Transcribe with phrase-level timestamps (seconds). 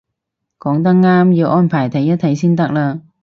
[0.57, 3.01] 講得啱，要安排睇一睇先得嘞